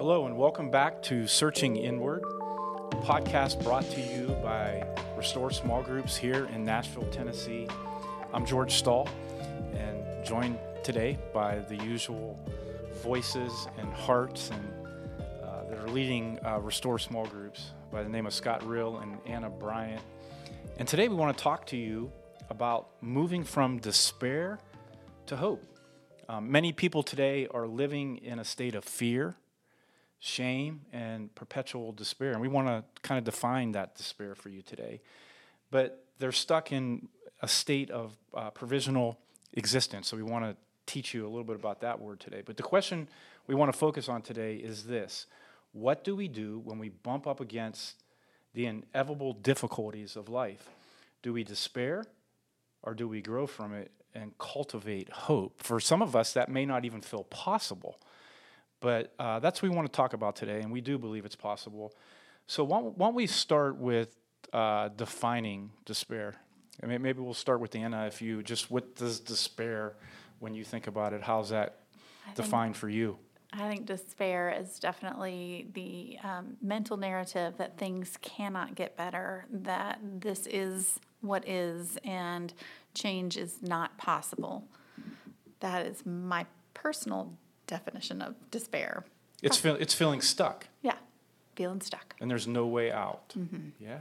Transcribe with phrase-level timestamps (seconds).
[0.00, 4.82] Hello, and welcome back to Searching Inward, a podcast brought to you by
[5.14, 7.68] Restore Small Groups here in Nashville, Tennessee.
[8.32, 9.06] I'm George Stahl,
[9.74, 12.42] and joined today by the usual
[13.02, 14.72] voices and hearts and
[15.44, 19.18] uh, that are leading uh, Restore Small Groups by the name of Scott Rill and
[19.26, 20.00] Anna Bryant.
[20.78, 22.10] And today we want to talk to you
[22.48, 24.60] about moving from despair
[25.26, 25.62] to hope.
[26.26, 29.36] Um, many people today are living in a state of fear,
[30.20, 32.32] shame, and perpetual despair.
[32.32, 35.00] And we want to kind of define that despair for you today.
[35.70, 37.08] But they're stuck in
[37.42, 39.18] a state of uh, provisional
[39.54, 40.08] existence.
[40.08, 40.56] So we want to
[40.86, 42.42] teach you a little bit about that word today.
[42.44, 43.08] But the question
[43.46, 45.26] we want to focus on today is this
[45.72, 48.02] What do we do when we bump up against
[48.52, 50.68] the inevitable difficulties of life?
[51.22, 52.04] Do we despair
[52.82, 55.62] or do we grow from it and cultivate hope.
[55.62, 57.98] For some of us, that may not even feel possible.
[58.80, 61.36] But uh, that's what we want to talk about today, and we do believe it's
[61.36, 61.94] possible.
[62.46, 64.16] So, why, why don't we start with
[64.52, 66.34] uh, defining despair?
[66.82, 68.06] I mean, maybe we'll start with Anna.
[68.06, 69.94] If you just, what does despair,
[70.38, 71.76] when you think about it, how's that
[72.26, 73.18] I defined think, for you?
[73.52, 79.98] I think despair is definitely the um, mental narrative that things cannot get better, that
[80.02, 82.54] this is what is, and
[82.94, 84.64] change is not possible.
[85.60, 87.34] That is my personal
[87.70, 89.04] definition of despair.
[89.42, 90.66] It's feel, it's feeling stuck.
[90.82, 90.96] Yeah,
[91.56, 92.14] feeling stuck.
[92.20, 93.30] And there's no way out.
[93.30, 93.70] Mm-hmm.
[93.78, 93.98] Yeah.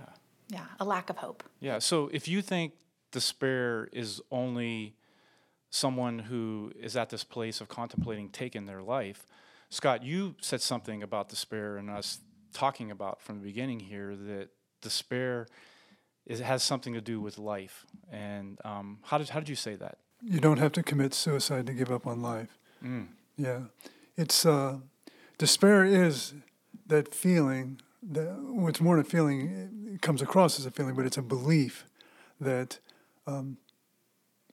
[0.50, 1.44] Yeah, a lack of hope.
[1.59, 1.80] Yeah.
[1.80, 2.73] So if you think
[3.12, 4.95] despair is only
[5.70, 9.25] someone who is at this place of contemplating taking their life,
[9.70, 12.20] Scott, you said something about despair and us
[12.52, 14.50] talking about from the beginning here that
[14.81, 15.47] despair
[16.25, 17.86] it has something to do with life.
[18.12, 19.97] And um, how did how did you say that?
[20.22, 22.58] You don't have to commit suicide to give up on life.
[22.84, 23.08] Mm.
[23.40, 23.62] Yeah,
[24.18, 24.80] it's uh,
[25.38, 26.34] despair is
[26.88, 27.80] that feeling
[28.12, 29.91] that what's more than a feeling.
[29.94, 31.86] It comes across as a feeling, but it's a belief
[32.41, 32.80] that
[33.25, 33.58] um,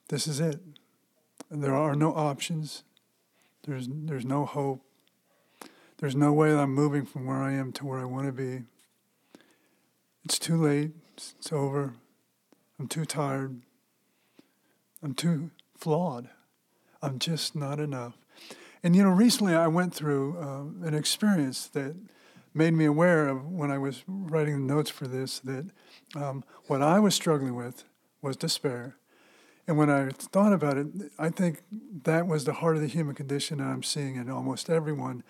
[0.07, 0.61] this is it.
[1.51, 2.83] There are no options.
[3.65, 4.81] There's there's no hope.
[5.97, 8.31] There's no way that I'm moving from where I am to where I want to
[8.31, 8.63] be.
[10.23, 10.91] It's too late.
[11.13, 11.95] It's over.
[12.79, 13.63] I'm too tired.
[15.03, 16.29] I'm too flawed.
[17.01, 18.13] I'm just not enough.
[18.87, 21.93] And you know, recently I went through uh, an experience that
[22.53, 25.65] made me aware of when I was writing the notes for this that
[26.15, 27.83] um, what I was struggling with
[28.21, 28.95] was despair.
[29.67, 30.87] And when I thought about it,
[31.19, 31.63] I think
[32.03, 35.21] that was the heart of the human condition that I'm seeing in almost everyone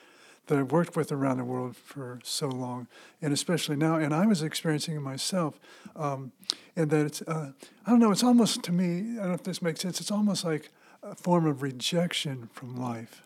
[0.46, 2.88] that I've worked with around the world for so long,
[3.24, 3.96] and especially now.
[3.96, 5.60] And I was experiencing it myself.
[5.96, 6.32] Um,
[6.76, 7.54] and that it's, uh,
[7.88, 10.12] I don't know, it's almost to me, I don't know if this makes sense, it's
[10.12, 10.70] almost like
[11.02, 13.24] a form of rejection from life.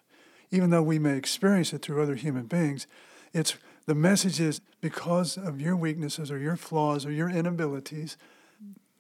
[0.52, 2.86] Even though we may experience it through other human beings,
[3.34, 8.18] it's the message is because of your weaknesses or your flaws or your inabilities,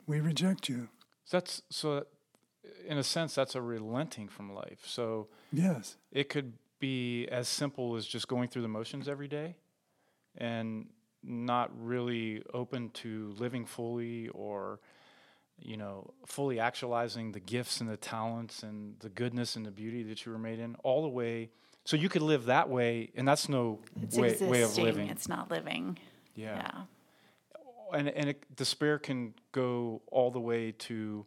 [0.07, 0.90] we reject you.
[1.29, 2.06] That's so
[2.88, 4.81] in a sense that's a relenting from life.
[4.85, 5.97] So yes.
[6.11, 9.56] It could be as simple as just going through the motions every day
[10.38, 10.88] and
[11.23, 14.79] not really open to living fully or
[15.61, 20.03] you know fully actualizing the gifts and the talents and the goodness and the beauty
[20.03, 21.49] that you were made in all the way
[21.85, 23.79] so you could live that way and that's no
[24.16, 25.97] way, way, of living it's not living
[26.35, 27.97] yeah, yeah.
[27.97, 31.25] and and it, despair can go all the way to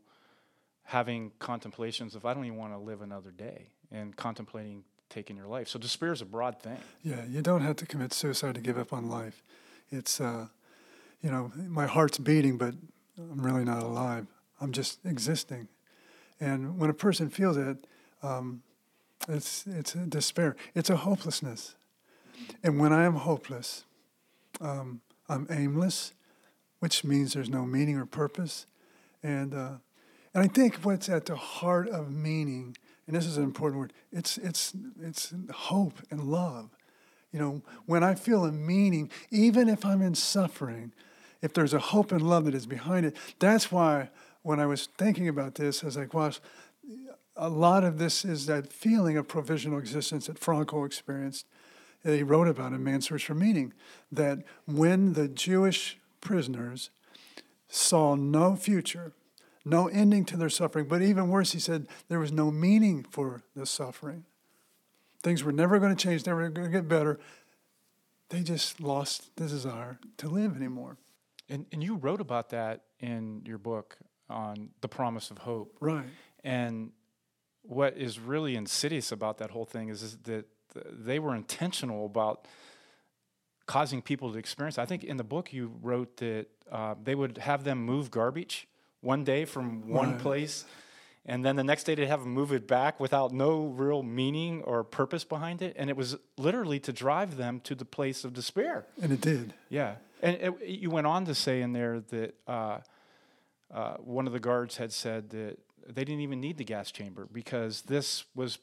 [0.84, 4.84] having contemplations of i don't even want to live another day and contemplating
[5.14, 5.68] taking your life.
[5.68, 6.78] So despair is a broad thing.
[7.02, 9.42] Yeah, you don't have to commit suicide to give up on life.
[9.90, 10.48] It's, uh,
[11.22, 12.74] you know, my heart's beating, but
[13.18, 14.26] I'm really not alive.
[14.60, 15.68] I'm just existing.
[16.40, 17.86] And when a person feels it,
[18.22, 18.62] um,
[19.28, 20.56] it's it's a despair.
[20.74, 21.76] It's a hopelessness.
[22.62, 23.84] And when I am hopeless,
[24.60, 26.12] um, I'm aimless,
[26.80, 28.66] which means there's no meaning or purpose.
[29.22, 29.74] And uh,
[30.34, 32.76] and I think what's at the heart of meaning
[33.06, 36.70] and this is an important word it's it's it's hope and love
[37.32, 40.92] you know when i feel a meaning even if i'm in suffering
[41.44, 44.08] if there's a hope and love that is behind it that's why
[44.42, 46.32] when i was thinking about this i was like well
[47.36, 51.46] a lot of this is that feeling of provisional existence that Frankl experienced
[52.04, 53.72] he wrote about in Man's Search for Meaning.
[54.12, 56.90] That when the Jewish prisoners
[57.68, 59.12] saw no future,
[59.64, 60.86] no ending to their suffering.
[60.86, 64.24] But even worse, he said there was no meaning for the suffering.
[65.22, 67.18] Things were never going to change, never going to get better.
[68.28, 70.98] They just lost the desire to live anymore.
[71.48, 73.96] And, and you wrote about that in your book
[74.30, 75.76] on the promise of hope.
[75.80, 76.04] Right.
[76.42, 76.92] And
[77.62, 82.46] what is really insidious about that whole thing is, is that they were intentional about
[83.66, 84.78] causing people to experience.
[84.78, 88.66] I think in the book you wrote that uh, they would have them move garbage
[89.00, 90.20] one day from one Right.
[90.20, 90.64] place,
[91.26, 94.62] and then the next day they'd have them move it back without no real meaning
[94.64, 95.74] or purpose behind it.
[95.78, 98.86] And it was literally to drive them to the place of despair.
[99.00, 99.54] And it did.
[99.70, 102.78] Yeah, and it, you went on to say in there that uh,
[103.72, 107.28] uh, one of the guards had said that they didn't even need the gas chamber
[107.30, 108.58] because this was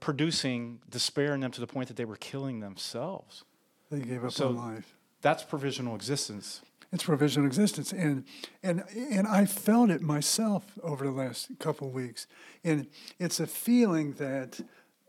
[0.00, 3.44] producing despair in them to the point that they were killing themselves.
[3.90, 4.96] They gave up So- on life.
[5.22, 6.62] That's provisional existence.
[6.92, 8.24] It's provisional existence, and
[8.62, 12.26] and and I felt it myself over the last couple of weeks,
[12.64, 12.86] and
[13.18, 14.60] it's a feeling that,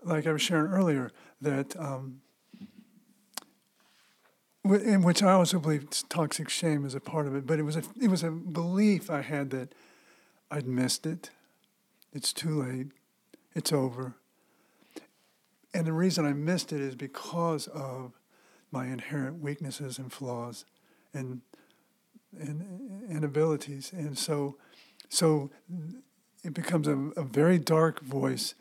[0.01, 1.11] like I was sharing earlier,
[1.41, 2.21] that um,
[4.63, 7.75] in which I also believe toxic shame is a part of it, but it was
[7.75, 9.74] a it was a belief I had that
[10.50, 11.31] I'd missed it,
[12.13, 12.88] it's too late,
[13.56, 14.15] it's over,
[15.74, 18.13] and the reason I missed it is because of
[18.71, 20.65] my inherent weaknesses and flaws,
[21.13, 21.42] and
[22.39, 23.92] and, and abilities.
[23.94, 24.56] And so,
[25.10, 25.50] so
[26.44, 28.56] it becomes a, a very dark voice.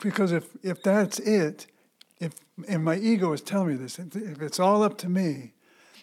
[0.00, 1.66] Because if, if that's it,
[2.20, 2.34] if
[2.68, 5.52] and my ego is telling me this, if it's all up to me,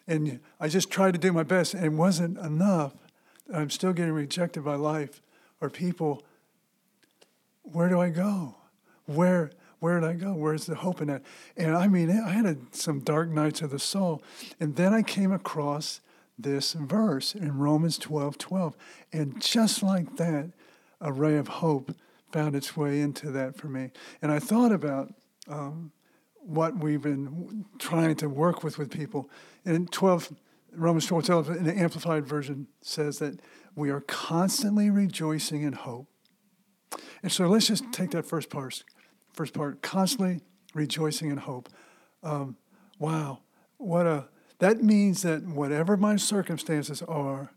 [0.07, 2.93] and I just tried to do my best and it wasn't enough,
[3.53, 5.21] I'm still getting rejected by life
[5.61, 6.23] or people.
[7.63, 8.55] Where do I go?
[9.05, 10.33] Where where did I go?
[10.33, 11.23] Where's the hope in that?
[11.57, 14.23] And I mean, I had a, some dark nights of the soul,
[14.57, 15.99] and then I came across
[16.39, 18.77] this verse in Romans 12 12.
[19.11, 20.51] And just like that,
[21.01, 21.93] a ray of hope
[22.31, 23.91] found its way into that for me.
[24.21, 25.13] And I thought about
[25.49, 25.91] um,
[26.45, 29.29] what we've been trying to work with with people.
[29.65, 30.33] And 12,
[30.73, 33.39] Romans 12 12, in the Amplified Version, says that
[33.75, 36.07] we are constantly rejoicing in hope.
[37.21, 38.83] And so let's just take that first part.
[39.33, 40.41] First part, constantly
[40.73, 41.69] rejoicing in hope.
[42.21, 42.57] Um,
[42.99, 43.39] wow,
[43.77, 44.27] what a
[44.59, 47.51] that means that whatever my circumstances are,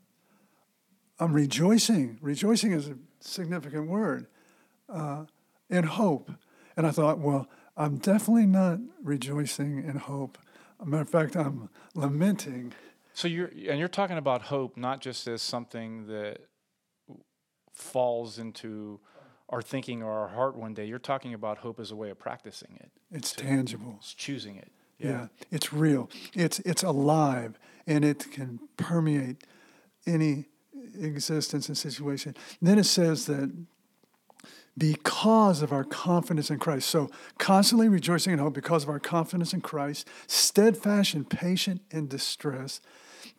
[1.21, 2.19] I'm rejoicing.
[2.21, 4.27] Rejoicing is a significant word.
[4.89, 5.27] Uh,
[5.69, 6.31] in hope.
[6.77, 10.39] And I thought, well, I'm definitely not rejoicing in hope.
[10.81, 12.73] As a matter of fact, I'm lamenting.
[13.13, 16.41] So you're and you're talking about hope not just as something that
[17.73, 19.01] falls into
[19.49, 20.87] our thinking or our heart one day.
[20.87, 22.91] You're talking about hope as a way of practicing it.
[23.13, 23.97] It's tangible.
[23.99, 24.73] It's choosing it.
[24.99, 25.27] Yeah.
[25.51, 26.11] it's real.
[26.35, 29.45] It's it's alive, and it can permeate
[30.07, 30.47] any
[30.99, 32.35] existence and situation.
[32.63, 33.53] Then it says that
[34.79, 36.89] because of our confidence in Christ.
[36.89, 42.09] So constantly rejoicing in hope because of our confidence in Christ, steadfast and patient in
[42.09, 42.81] distress,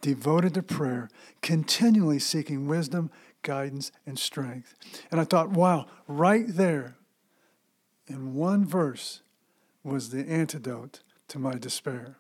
[0.02, 1.10] devoted to prayer,
[1.42, 3.12] continually seeking wisdom,
[3.44, 4.74] guidance, and strength.
[5.12, 6.96] And I thought, wow, right there
[8.08, 9.22] in one verse
[9.84, 12.18] was the antidote to my despair.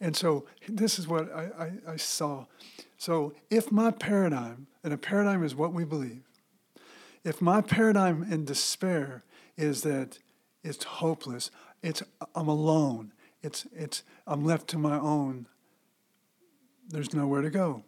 [0.00, 2.46] And so this is what I, I, I saw.
[2.98, 6.22] So if my paradigm, and a paradigm is what we believe,
[7.24, 9.22] if my paradigm in despair
[9.56, 10.18] is that
[10.62, 11.50] it's hopeless,
[11.82, 12.02] it's
[12.34, 15.46] I'm alone, it's it's I'm left to my own,
[16.88, 17.84] there's nowhere to go.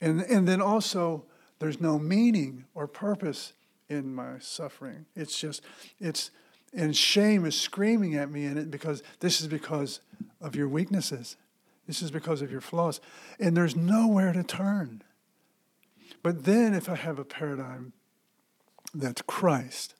[0.00, 1.24] And and then also
[1.58, 3.52] there's no meaning or purpose
[3.88, 5.06] in my suffering.
[5.14, 5.62] It's just
[5.98, 6.30] it's
[6.72, 10.00] and shame is screaming at me in it because this is because
[10.40, 11.36] of your weaknesses.
[11.86, 13.00] This is because of your flaws.
[13.38, 15.02] And there's nowhere to turn.
[16.22, 17.92] But then if I have a paradigm
[18.94, 19.94] that's Christ,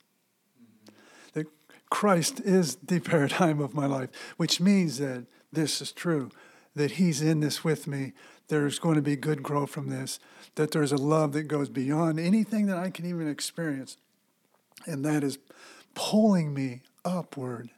[1.33, 1.47] that
[1.91, 6.31] Christ is the paradigm of my life, which means that this is true,
[6.75, 8.13] that He's in this with me.
[8.49, 10.21] There's going to be good growth from this,
[10.55, 13.97] that there's a love that goes beyond anything that I can even experience.
[14.87, 15.39] And that is
[15.95, 17.71] pulling me upward,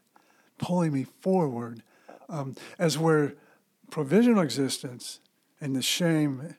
[0.59, 1.83] pulling me forward,
[2.29, 3.35] um, as where
[3.91, 5.21] provisional existence
[5.61, 6.57] and the shame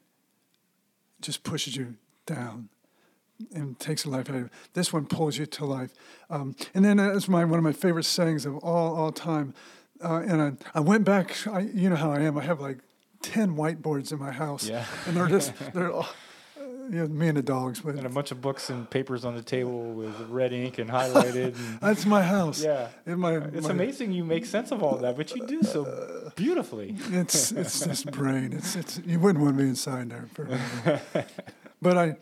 [1.20, 1.96] just pushes you
[2.26, 2.70] down
[3.54, 4.50] and takes a life out of you.
[4.74, 5.94] This one pulls you to life.
[6.30, 9.54] Um, and then that's my one of my favorite sayings of all all time.
[10.04, 11.48] Uh, and I, I went back.
[11.48, 12.38] I, you know how I am.
[12.38, 12.80] I have like
[13.22, 14.86] ten whiteboards in my house, Yeah.
[15.08, 16.08] and they're just they're all,
[16.60, 17.80] uh, you know, me and the dogs.
[17.82, 20.88] But And a bunch of books and papers on the table with red ink and
[20.90, 21.56] highlighted.
[21.56, 22.64] And, that's my house.
[22.64, 22.90] yeah.
[23.08, 26.32] In my, It's my- amazing you make sense of all that, but you do so
[26.36, 26.96] beautifully.
[27.12, 28.54] It's it's this brain.
[28.54, 30.28] It's it's you wouldn't want me inside there.
[30.36, 30.46] For
[31.82, 32.18] but I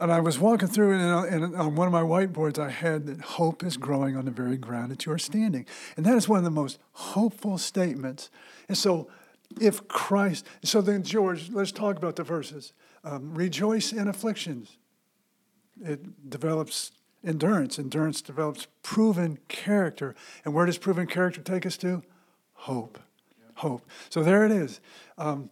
[0.00, 2.70] and I was walking through it, and, on- and on one of my whiteboards, I
[2.70, 5.66] had that hope is growing on the very ground that you are standing,
[5.96, 8.30] and that is one of the most hopeful statements.
[8.68, 9.08] And so,
[9.60, 12.72] if Christ, so then George, let's talk about the verses.
[13.04, 14.76] Um, Rejoice in afflictions.
[15.82, 16.92] It develops
[17.24, 17.78] endurance.
[17.78, 20.14] Endurance develops proven character.
[20.44, 22.02] And where does proven character take us to?
[22.52, 22.98] Hope.
[23.54, 23.86] Hope.
[24.08, 24.80] So there it is.
[25.18, 25.50] Um,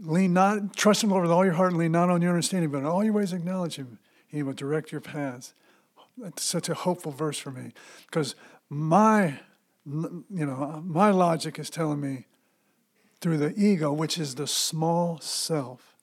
[0.00, 2.78] lean not, trust Him with all your heart and lean not on your understanding, but
[2.78, 3.98] in all your ways acknowledge Him.
[4.26, 5.54] He will direct your paths.
[6.16, 7.72] That's such a hopeful verse for me
[8.06, 8.34] because
[8.68, 9.40] my,
[9.86, 12.26] you know, my logic is telling me
[13.20, 15.96] through the ego, which is the small self,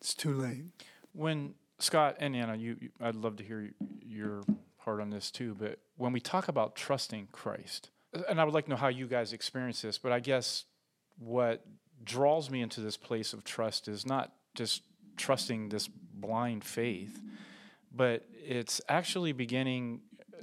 [0.00, 0.64] it's too late.
[1.12, 3.70] When Scott and Anna, you, you, I'd love to hear
[4.06, 4.42] your
[4.78, 5.56] heart on this too.
[5.58, 7.90] But when we talk about trusting Christ,
[8.28, 10.64] and I would like to know how you guys experience this, but I guess
[11.18, 11.64] what
[12.08, 14.82] draws me into this place of trust is not just
[15.16, 17.20] trusting this blind faith,
[17.94, 20.00] but it's actually beginning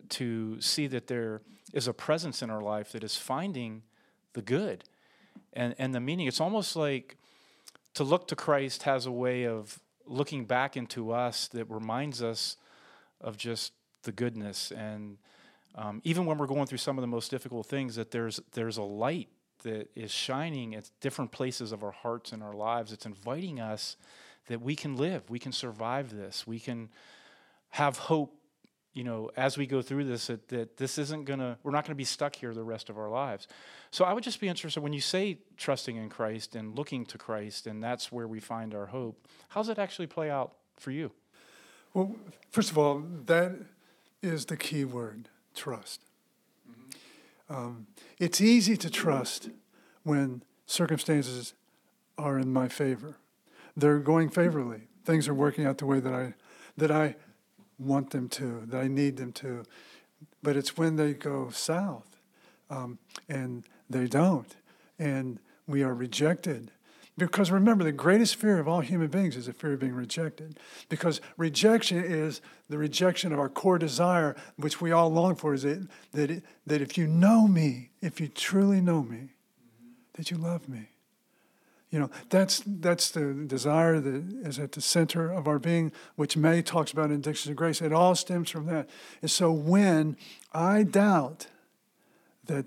[0.10, 1.42] to see that there
[1.74, 3.82] is a presence in our life that is finding
[4.34, 4.84] the good
[5.54, 6.28] and, and the meaning.
[6.28, 7.18] It's almost like
[7.96, 12.58] to look to Christ has a way of looking back into us that reminds us
[13.20, 15.18] of just the goodness and
[15.74, 18.78] um, even when we're going through some of the most difficult things that there's there's
[18.78, 19.30] a light
[19.66, 22.94] that is shining at different places of our hearts and our lives.
[22.94, 23.98] It's inviting us
[24.48, 26.48] that we can live we can survive this.
[26.48, 26.90] We can
[27.70, 28.34] have hope
[28.94, 31.96] you know as we go through this that, that this isn't gonna we're not gonna
[31.96, 33.48] be stuck here the rest of our lives.
[33.92, 37.18] So i would just be interested when you say trusting in christ and looking to
[37.18, 40.92] christ and that's where we find our hope how does it actually play out for
[40.92, 41.12] you?
[41.94, 42.16] Well
[42.52, 43.56] first of all that
[44.22, 46.02] is the key word trust.
[47.50, 47.88] Um,
[48.20, 49.50] it's easy to trust
[50.04, 51.54] when circumstances
[52.18, 53.18] are in my favor
[53.76, 56.34] they're going favorably things are working out the way that i
[56.78, 57.16] that i
[57.78, 59.64] want them to, that I need them to.
[60.42, 62.18] But it's when they go south
[62.70, 64.56] um, and they don't,
[65.00, 66.72] and we are rejected.
[67.18, 70.60] Because remember, the greatest fear of all human beings is the fear of being rejected.
[70.90, 75.64] Because rejection is the rejection of our core desire, which we all long for, is
[75.64, 79.30] that, that, that if you know me, if you truly know me,
[80.14, 80.90] that you love me.
[81.90, 86.36] You know, that's, that's the desire that is at the center of our being, which
[86.36, 87.82] May talks about in Addiction and Grace.
[87.82, 88.90] It all stems from that.
[89.22, 90.18] And so when
[90.52, 91.48] I doubt
[92.48, 92.66] that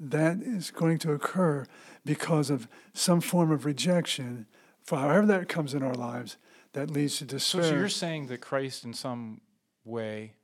[0.00, 1.66] that is going to occur
[2.04, 4.46] because of some form of rejection,
[4.82, 6.38] for however that comes in our lives,
[6.72, 7.62] that leads to despair.
[7.62, 9.42] So, so you're saying that Christ, in some
[9.84, 10.34] way,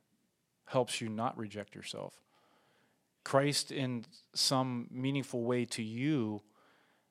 [0.65, 2.13] helps you not reject yourself.
[3.23, 6.43] Christ, in some meaningful way to you,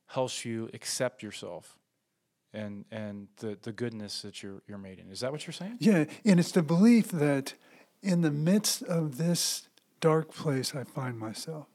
[0.06, 1.76] helps you accept yourself
[2.52, 5.10] and and the, the goodness that you're you're made in.
[5.10, 5.76] Is that what you're saying?
[5.78, 7.54] Yeah, and it's the belief that
[8.02, 9.68] in the midst of this
[10.00, 11.66] dark place I find myself.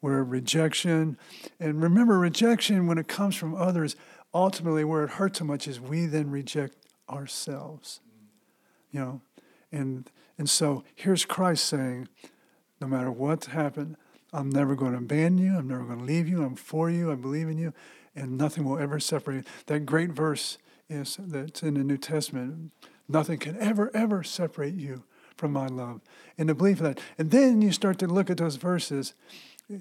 [0.00, 1.18] Where rejection,
[1.58, 3.96] and remember, rejection when it comes from others,
[4.32, 6.74] ultimately where it hurts so much is we then reject
[7.08, 8.00] ourselves.
[8.90, 9.20] You know,
[9.70, 12.08] and and so here's Christ saying,
[12.80, 13.96] no matter what's happened,
[14.32, 15.56] I'm never going to abandon you.
[15.56, 16.42] I'm never going to leave you.
[16.42, 17.12] I'm for you.
[17.12, 17.74] I believe in you.
[18.16, 19.36] And nothing will ever separate.
[19.36, 19.42] You.
[19.66, 20.56] That great verse
[20.88, 22.72] is that's in the New Testament.
[23.08, 25.04] Nothing can ever, ever separate you
[25.36, 26.00] from my love.
[26.38, 27.00] And the belief of that.
[27.18, 29.14] And then you start to look at those verses,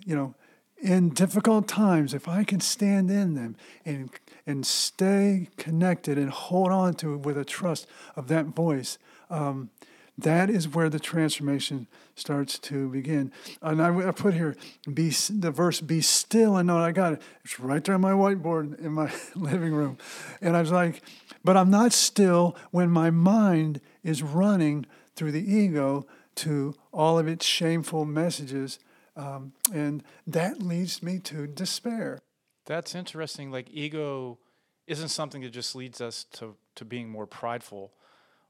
[0.06, 0.36] you know,
[0.82, 3.56] in difficult times, if I can stand in them
[3.86, 4.10] and
[4.48, 8.98] and stay connected and hold on to it with a trust of that voice,
[9.30, 9.70] um,
[10.18, 13.32] that is where the transformation starts to begin.
[13.62, 14.56] And I, I put here,
[14.92, 17.22] be the verse, be still and know I got it.
[17.44, 19.98] It's right there on my whiteboard in my living room.
[20.42, 21.02] And I was like,
[21.44, 26.06] but I'm not still when my mind is running through the ego
[26.36, 28.80] to all of its shameful messages.
[29.20, 32.20] Um, and that leads me to despair.
[32.66, 33.52] That's interesting.
[33.52, 34.40] Like, ego
[34.88, 37.92] isn't something that just leads us to, to being more prideful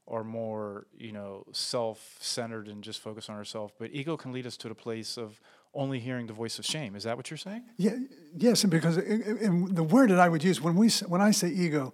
[0.06, 3.72] or more, you know, self-centered and just focus on ourselves.
[3.78, 5.40] But ego can lead us to the place of
[5.74, 6.94] only hearing the voice of shame.
[6.94, 7.64] Is that what you're saying?
[7.76, 7.96] Yeah,
[8.36, 11.48] yes, and because and the word that I would use when we when I say
[11.48, 11.92] ego,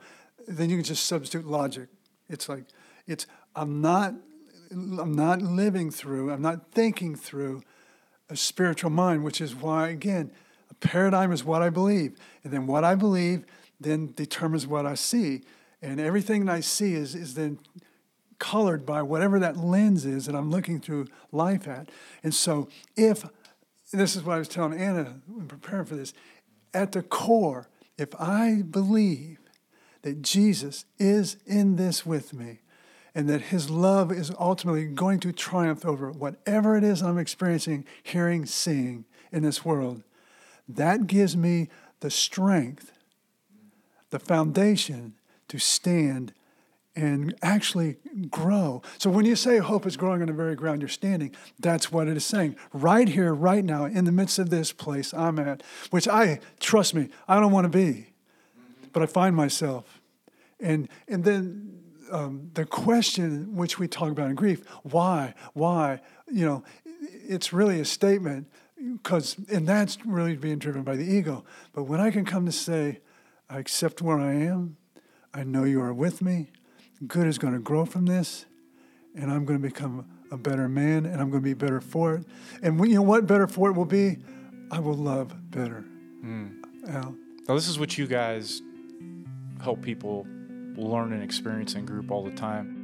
[0.48, 1.88] then you can just substitute logic.
[2.28, 2.64] It's like
[3.06, 4.14] it's I'm not
[4.70, 7.62] I'm not living through, I'm not thinking through
[8.28, 10.30] a spiritual mind, which is why again,
[10.70, 13.44] a paradigm is what I believe, and then what I believe
[13.80, 15.42] then determines what I see,
[15.82, 17.58] and everything that I see is is then
[18.38, 21.90] colored by whatever that lens is that I'm looking through life at.
[22.22, 23.24] And so, if
[23.92, 26.12] this is what I was telling Anna when preparing for this,
[26.74, 27.68] at the core,
[27.98, 29.38] if I believe
[30.02, 32.60] that Jesus is in this with me
[33.16, 37.86] and that his love is ultimately going to triumph over whatever it is I'm experiencing,
[38.02, 40.02] hearing, seeing in this world,
[40.68, 41.70] that gives me
[42.00, 42.92] the strength,
[44.10, 45.14] the foundation
[45.48, 46.34] to stand
[46.94, 47.96] and actually
[48.30, 48.82] grow.
[48.98, 52.08] So when you say hope is growing on the very ground you're standing, that's what
[52.08, 52.56] it is saying.
[52.74, 56.92] Right here, right now, in the midst of this place I'm at, which I, trust
[56.92, 58.08] me, I don't want to be,
[58.92, 60.02] but I find myself.
[60.60, 66.44] And, and then um, the question which we talk about in grief, why, why, you
[66.44, 66.64] know,
[67.28, 68.48] it's really a statement
[68.92, 71.44] because, and that's really being driven by the ego.
[71.72, 73.00] But when I can come to say,
[73.48, 74.76] I accept where I am,
[75.32, 76.50] I know you are with me,
[77.06, 78.46] good is going to grow from this,
[79.14, 82.16] and I'm going to become a better man, and I'm going to be better for
[82.16, 82.24] it.
[82.62, 84.18] And you know what better for it will be?
[84.70, 85.84] I will love better.
[86.24, 86.62] Mm.
[86.86, 87.14] Now,
[87.54, 88.60] this is what you guys
[89.62, 90.26] help people
[90.76, 92.82] learn and experience in group all the time.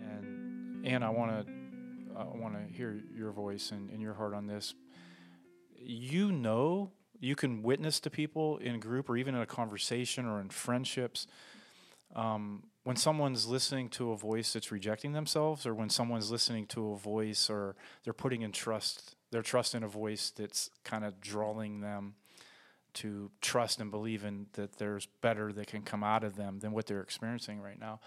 [0.00, 1.52] and and I want to
[2.16, 4.74] I want to hear your voice and, and your heart on this.
[5.76, 6.90] You know,
[7.20, 11.26] you can witness to people in group or even in a conversation or in friendships
[12.14, 16.92] um, when someone's listening to a voice that's rejecting themselves, or when someone's listening to
[16.92, 21.20] a voice, or they're putting in trust their trust in a voice that's kind of
[21.20, 22.14] drawing them
[22.94, 26.72] to trust and believe in that there's better that can come out of them than
[26.72, 28.00] what they're experiencing right now.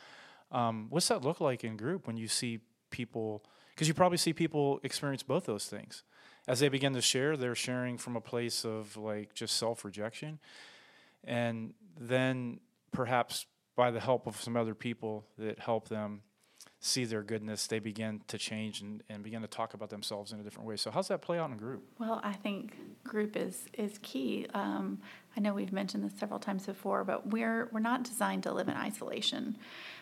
[0.51, 2.59] Um, what's that look like in group when you see
[2.89, 6.03] people because you probably see people experience both those things
[6.45, 10.39] as they begin to share they're sharing from a place of like just self-rejection
[11.23, 12.59] and then
[12.91, 16.21] perhaps by the help of some other people that help them
[16.83, 20.39] see their goodness they begin to change and, and begin to talk about themselves in
[20.39, 20.75] a different way.
[20.75, 21.83] So how's that play out in group?
[21.99, 24.47] Well i think group is is key.
[24.53, 24.99] Um,
[25.37, 28.67] i know we've mentioned this several times before but we're we're not designed to live
[28.67, 29.57] in isolation.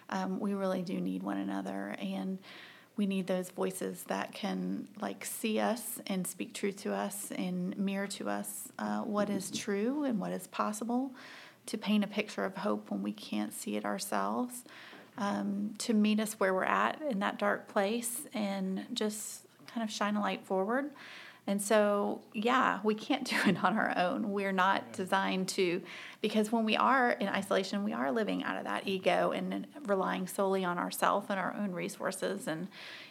[0.09, 2.39] Um, we really do need one another and
[2.95, 7.77] we need those voices that can like see us and speak truth to us and
[7.77, 11.11] mirror to us uh, what is true and what is possible
[11.69, 14.63] to paint a picture of hope when we can't see it ourselves
[15.17, 19.91] um, to meet us where we're at in that dark place and just kind of
[19.91, 20.91] shine a light forward
[21.49, 24.31] and so, yeah, we can't do it on our own.
[24.31, 25.81] We're not designed to,
[26.21, 30.27] because when we are in isolation, we are living out of that ego and relying
[30.27, 32.47] solely on ourselves and our own resources.
[32.47, 32.67] And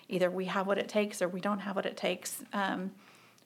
[0.09, 2.93] either we have what it takes or we don't have what it takes, um,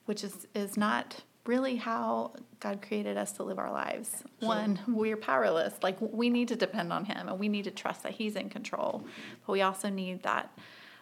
[0.05, 4.22] which is, is not really how God created us to live our lives.
[4.40, 5.74] So, One, we're powerless.
[5.83, 8.48] Like we need to depend on Him and we need to trust that He's in
[8.48, 9.05] control.
[9.46, 10.57] But we also need that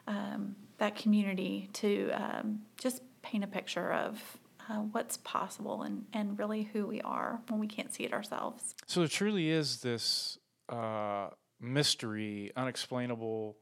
[0.07, 6.38] um, that community to um, just paint a picture of uh, what's possible and, and
[6.38, 8.74] really who we are when we can't see it ourselves.
[8.87, 11.29] So there truly is this uh,
[11.61, 13.57] mystery, unexplainable,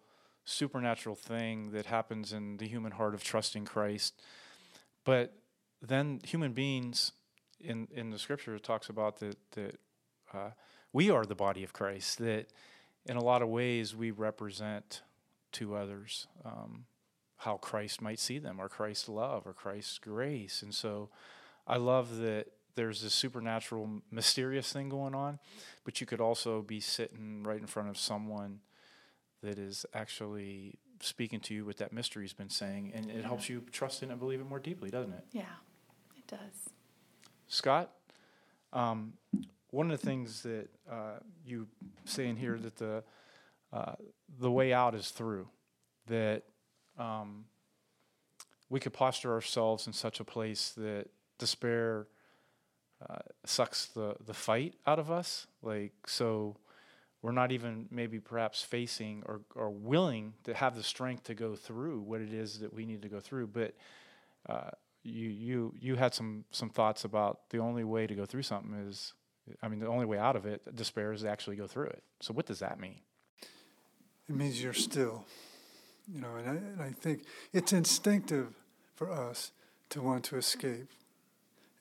[0.45, 4.23] supernatural thing that happens in the human heart of trusting Christ.
[5.05, 5.35] But
[5.81, 7.13] then human beings
[7.61, 9.81] in, in the scripture talks about that, that
[10.33, 10.51] uh,
[10.93, 12.47] we are the body of Christ, that
[13.07, 15.03] in a lot of ways we represent
[15.53, 16.27] to others.
[16.45, 16.85] Um,
[17.39, 20.61] how Christ might see them, or Christ's love, or Christ's grace.
[20.61, 21.09] And so
[21.67, 25.39] I love that there's this supernatural, mysterious thing going on,
[25.85, 28.61] but you could also be sitting right in front of someone
[29.43, 33.23] that is actually speaking to you what that mystery's been saying, and it yeah.
[33.23, 35.25] helps you trust in it and believe it more deeply, doesn't it?
[35.31, 35.45] Yeah,
[36.29, 36.71] does.
[37.49, 37.91] Scott,
[38.73, 39.15] um,
[39.71, 41.67] one of the things that uh, you
[42.05, 43.03] say in here that the
[43.73, 43.93] uh,
[44.39, 45.47] the way out is through,
[46.07, 46.45] that
[46.99, 47.45] um,
[48.71, 51.07] we could posture ourselves in such a place that
[51.39, 52.07] despair
[53.09, 55.47] uh, sucks the, the fight out of us.
[55.63, 56.57] Like, so
[57.23, 61.55] we're not even maybe perhaps facing or, or willing to have the strength to go
[61.55, 63.49] through what it is that we need to go through.
[63.49, 63.75] But
[64.49, 64.71] uh,
[65.09, 68.75] you, you, you had some, some thoughts about the only way to go through something
[68.89, 69.15] is,
[69.63, 72.03] I mean, the only way out of it, despair, is to actually go through it.
[72.21, 73.01] So, what does that mean?
[74.29, 75.25] It means you're still.
[76.13, 78.55] You know, and I, and I think it's instinctive
[78.95, 79.53] for us
[79.91, 80.89] to want to escape.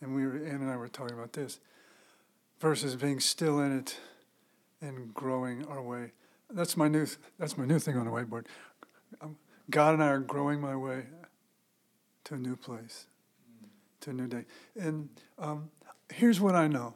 [0.02, 1.60] And we were, Ann and I were talking about this
[2.60, 3.98] versus being still in it
[4.82, 6.12] and growing our way.
[6.50, 7.08] That's my new,
[7.40, 8.46] that's my new thing on the whiteboard.
[9.70, 11.04] God and I are growing my way
[12.26, 13.08] to a new place,
[14.08, 14.46] to a new day.
[14.80, 15.70] And um,
[16.12, 16.96] here's what I know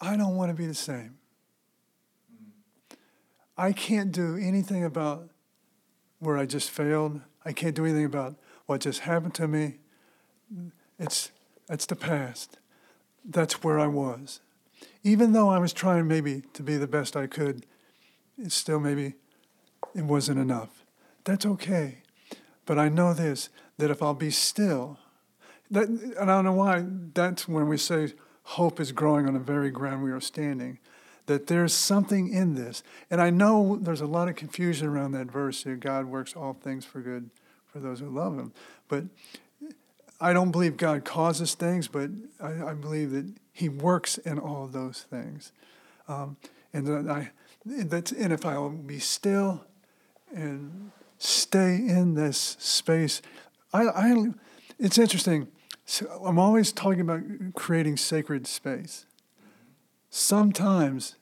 [0.00, 1.18] I don't want to be the same.
[3.56, 5.28] I can't do anything about
[6.18, 7.20] where I just failed.
[7.44, 9.78] I can't do anything about what just happened to me.
[10.98, 11.30] It's,
[11.68, 12.58] it's the past.
[13.24, 14.40] That's where I was.
[15.04, 17.66] Even though I was trying maybe to be the best I could,
[18.38, 19.14] it still maybe
[19.94, 20.84] it wasn't enough.
[21.24, 21.98] That's okay.
[22.64, 23.48] But I know this
[23.78, 24.98] that if I'll be still,
[25.72, 28.12] that, and I don't know why, that's when we say
[28.44, 30.78] hope is growing on the very ground we are standing.
[31.26, 32.82] That there's something in this.
[33.10, 36.52] And I know there's a lot of confusion around that verse that God works all
[36.52, 37.30] things for good
[37.66, 38.52] for those who love Him.
[38.88, 39.04] But
[40.20, 44.66] I don't believe God causes things, but I, I believe that He works in all
[44.66, 45.52] those things.
[46.08, 46.36] Um,
[46.72, 47.30] and I,
[47.64, 49.64] that's, and if I will be still
[50.34, 53.22] and stay in this space,
[53.72, 54.26] I, I
[54.78, 55.46] it's interesting.
[55.84, 57.22] So I'm always talking about
[57.54, 59.06] creating sacred space.
[60.10, 61.16] Sometimes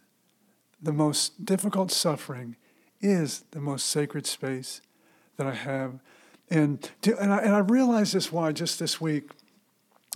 [0.82, 2.56] the most difficult suffering
[3.00, 4.80] is the most sacred space
[5.36, 6.00] that I have.
[6.50, 9.30] And, to, and, I, and I realized this why just this week,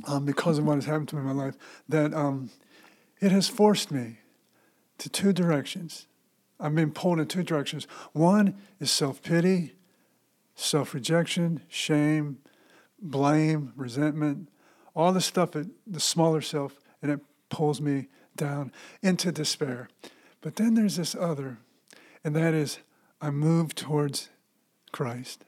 [0.06, 1.56] um, because of what has happened to me in my life,
[1.88, 2.50] that um,
[3.20, 4.18] it has forced me
[4.98, 6.06] to two directions.
[6.58, 7.86] I've been pulled in two directions.
[8.12, 9.74] One is self pity,
[10.54, 12.38] self rejection, shame,
[13.04, 14.48] blame, resentment,
[14.94, 19.88] all the stuff that the smaller self, and it pulls me down into despair.
[20.40, 21.58] But then there's this other,
[22.24, 22.78] and that is
[23.20, 24.30] I move towards
[24.92, 25.44] Christ.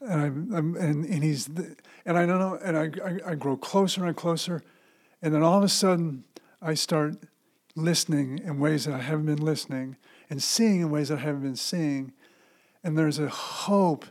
[0.00, 3.34] And I'm, I'm and, and he's the, and I don't know and I, I, I
[3.34, 4.62] grow closer and closer
[5.22, 6.24] and then all of a sudden
[6.60, 7.16] I start
[7.74, 9.96] listening in ways that I haven't been listening
[10.28, 12.12] and seeing in ways that I haven't been seeing.
[12.82, 14.06] And there's a hope,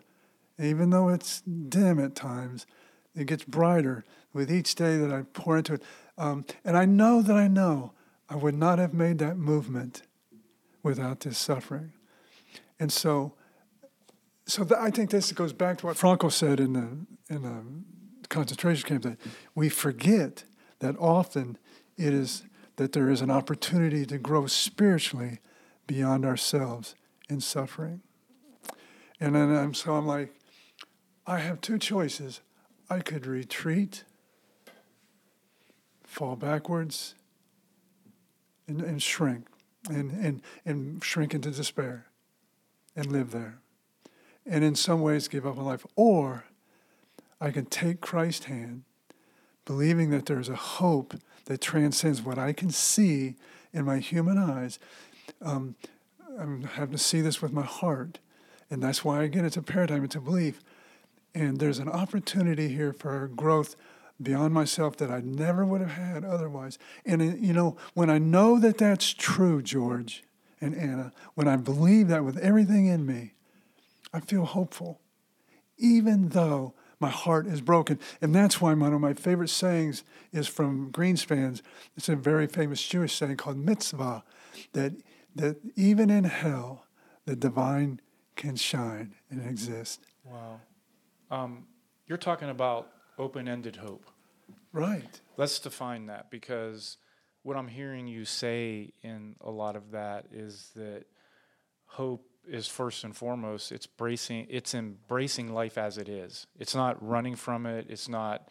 [0.60, 2.66] even though it's dim at times,
[3.16, 5.84] it gets brighter with each day that I pour into it.
[6.18, 7.94] Um, and I know that I know
[8.30, 10.04] I would not have made that movement
[10.84, 11.94] without this suffering.
[12.80, 13.34] And so,
[14.46, 18.28] so th- I think this goes back to what Frankl said in the in the
[18.28, 19.18] concentration camp that
[19.56, 20.44] we forget
[20.80, 21.58] that often
[21.98, 22.44] it is
[22.76, 25.40] that there is an opportunity to grow spiritually
[25.88, 26.96] beyond ourselves
[27.30, 28.02] in suffering.
[29.20, 30.34] And then I'm so I'm like,
[31.28, 32.42] I have two choices.
[32.90, 34.04] I could retreat,
[36.04, 37.16] fall backwards,
[38.68, 39.48] and, and shrink,
[39.90, 42.06] and, and, and shrink into despair,
[42.96, 43.58] and live there.
[44.46, 45.86] And in some ways give up on life.
[45.96, 46.46] Or
[47.42, 48.84] I can take Christ's hand,
[49.66, 53.36] believing that there's a hope that transcends what I can see
[53.74, 54.80] in my human eyes.
[55.42, 55.76] Um,
[56.40, 58.20] I'm having to see this with my heart.
[58.70, 60.62] And that's why, again, it's a paradigm, it's a belief.
[61.36, 63.76] And there's an opportunity here for growth
[64.22, 66.80] beyond myself that I never would have had otherwise.
[67.06, 70.24] And, uh, you know, when I know that that's true, George
[70.62, 73.34] and Anna, when I believe that with everything in me,
[74.14, 75.02] I feel hopeful,
[75.78, 78.00] even though my heart is broken.
[78.22, 81.62] And that's why one of my favorite sayings is from Greenspan's.
[81.98, 84.24] It's a very famous Jewish saying called mitzvah,
[84.72, 84.94] that,
[85.36, 86.86] that even in hell,
[87.26, 88.00] the divine
[88.38, 90.00] can shine and exist.
[90.24, 90.62] Wow.
[91.32, 91.66] Um,
[92.08, 94.06] you're talking about open ended hope.
[94.72, 95.22] Right.
[95.38, 96.98] Let's define that because
[97.44, 101.06] what I'm hearing you say in a lot of that is that
[101.86, 107.02] hope is first and foremost it's bracing it's embracing life as it is it's not
[107.04, 108.50] running from it it's not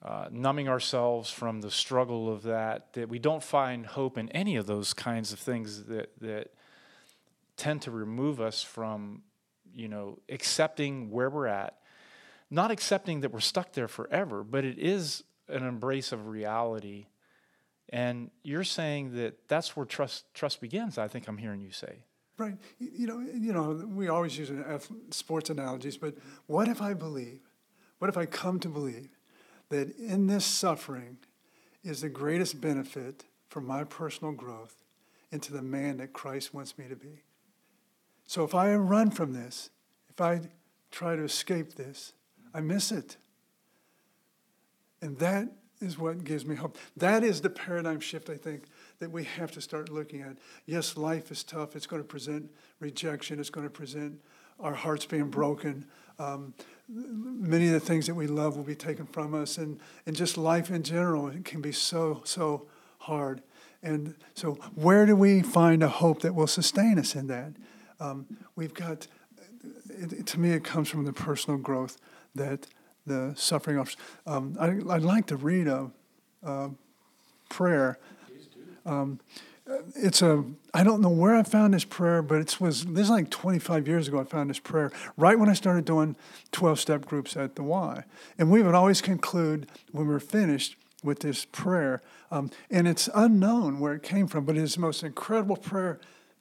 [0.00, 4.56] uh, numbing ourselves from the struggle of that that we don't find hope in any
[4.56, 6.50] of those kinds of things that that
[7.56, 9.22] tend to remove us from
[9.74, 11.78] you know accepting where we're at
[12.50, 17.06] not accepting that we're stuck there forever but it is an embrace of reality
[17.90, 22.04] and you're saying that that's where trust trust begins i think i'm hearing you say
[22.38, 22.54] Right.
[22.78, 24.50] You know, you know, we always use
[25.10, 26.14] sports analogies, but
[26.46, 27.40] what if I believe,
[27.98, 29.08] what if I come to believe
[29.70, 31.18] that in this suffering
[31.82, 34.76] is the greatest benefit for my personal growth
[35.32, 37.24] into the man that Christ wants me to be?
[38.28, 39.70] So if I run from this,
[40.10, 40.42] if I
[40.90, 42.12] try to escape this,
[42.52, 43.16] I miss it.
[45.00, 45.48] And that
[45.80, 46.76] is what gives me hope.
[46.94, 48.64] That is the paradigm shift, I think,
[48.98, 50.36] that we have to start looking at.
[50.66, 51.74] Yes, life is tough.
[51.74, 53.40] It's going to present rejection.
[53.40, 54.20] It's going to present
[54.60, 55.86] our hearts being broken.
[56.18, 56.52] Um,
[56.86, 60.36] many of the things that we love will be taken from us, and, and just
[60.36, 62.66] life in general it can be so, so
[62.98, 63.40] hard.
[63.82, 67.52] And so, where do we find a hope that will sustain us in that?
[68.00, 69.06] Um, we've got,
[69.88, 71.98] it, to me, it comes from the personal growth
[72.34, 72.66] that
[73.06, 73.96] the suffering offers.
[74.26, 75.90] Um, I, would like to read a,
[76.42, 76.70] a
[77.48, 77.98] prayer
[78.88, 79.20] um,
[79.94, 83.10] it's a I don't know where I found this prayer, but it was this is
[83.10, 84.18] like 25 years ago.
[84.18, 86.16] I found this prayer right when I started doing
[86.52, 88.04] 12 step groups at the Y,
[88.38, 92.00] and we would always conclude when we are finished with this prayer.
[92.30, 96.00] Um, and it's unknown where it came from, but it is the most incredible prayer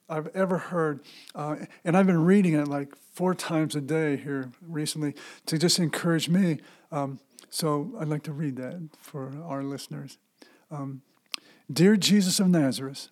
[0.10, 1.02] I've ever heard,
[1.36, 5.16] uh, and I've been reading it like four times a day here recently
[5.48, 6.60] to just encourage me.
[6.92, 10.18] Um, so I'd like to read that for our listeners.
[10.72, 11.02] Um,
[11.72, 13.10] Dear Jesus of Nazareth,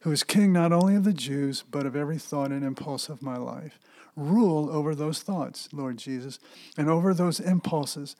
[0.00, 3.22] who is King not only of the Jews, but of every thought and impulse of
[3.22, 3.78] my life,
[4.16, 6.40] rule over those thoughts, Lord Jesus,
[6.76, 8.16] and over those impulses.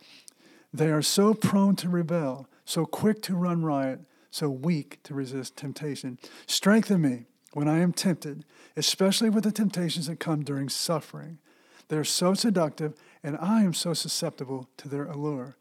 [0.72, 5.56] They are so prone to rebel, so quick to run riot, so weak to resist
[5.56, 6.20] temptation.
[6.46, 8.44] Strengthen me when I am tempted,
[8.76, 11.38] especially with the temptations that come during suffering.
[11.88, 15.56] They are so seductive, and I am so susceptible to their allure.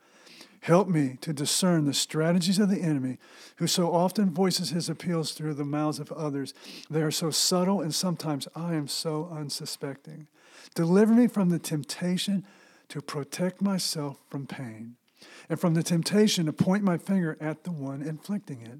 [0.61, 3.17] Help me to discern the strategies of the enemy,
[3.55, 6.53] who so often voices his appeals through the mouths of others.
[6.89, 10.27] They are so subtle, and sometimes I am so unsuspecting.
[10.75, 12.45] Deliver me from the temptation
[12.89, 14.95] to protect myself from pain,
[15.49, 18.79] and from the temptation to point my finger at the one inflicting it,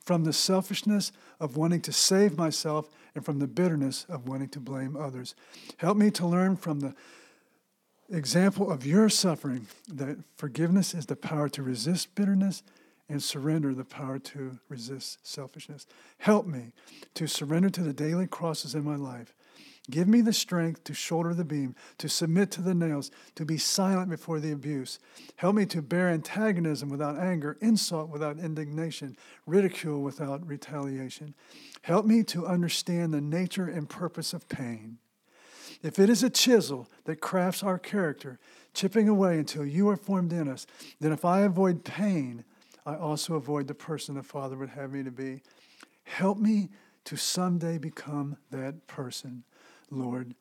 [0.00, 4.60] from the selfishness of wanting to save myself, and from the bitterness of wanting to
[4.60, 5.34] blame others.
[5.78, 6.94] Help me to learn from the
[8.10, 12.62] example of your suffering that forgiveness is the power to resist bitterness
[13.08, 15.86] and surrender the power to resist selfishness.
[16.18, 16.72] Help me
[17.14, 19.34] to surrender to the daily crosses in my life.
[19.90, 23.56] Give me the strength to shoulder the beam, to submit to the nails, to be
[23.56, 24.98] silent before the abuse.
[25.36, 31.34] Help me to bear antagonism without anger, insult without indignation, ridicule without retaliation.
[31.82, 34.98] Help me to understand the nature and purpose of pain
[35.82, 38.38] if it is a chisel that crafts our character,
[38.74, 40.66] chipping away until you are formed in us,
[41.00, 42.44] then if I avoid pain,
[42.84, 45.42] I also avoid the person the Father would have me to be.
[46.04, 46.70] Help me
[47.04, 49.44] to someday become that person,
[49.90, 50.34] Lord.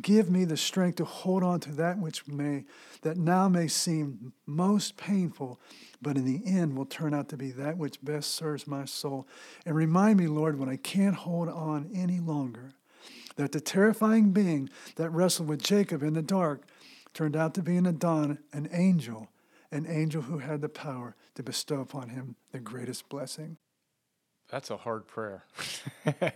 [0.00, 2.64] Give me the strength to hold on to that which may
[3.02, 5.60] that now may seem most painful,
[6.00, 9.26] but in the end will turn out to be that which best serves my soul.
[9.66, 12.72] And remind me, Lord, when I can't hold on any longer,
[13.36, 16.62] that the terrifying being that wrestled with Jacob in the dark
[17.12, 19.28] turned out to be an Adon, an angel,
[19.70, 23.56] an angel who had the power to bestow upon him the greatest blessing.
[24.50, 25.44] That's a hard prayer.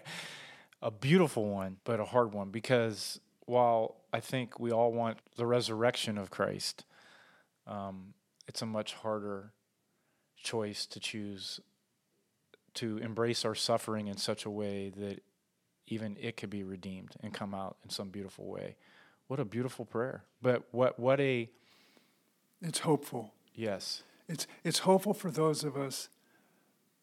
[0.85, 5.47] a beautiful one, but a hard one because while I think we all want the
[5.47, 6.85] resurrection of Christ,
[7.67, 8.13] um,
[8.47, 9.53] it's a much harder
[10.37, 11.59] choice to choose
[12.75, 15.23] to embrace our suffering in such a way that
[15.87, 18.77] even it could be redeemed and come out in some beautiful way.
[19.29, 20.25] What a beautiful prayer.
[20.43, 21.49] But what what a
[22.61, 23.33] it's hopeful.
[23.55, 24.03] Yes.
[24.29, 26.11] It's it's hopeful for those of us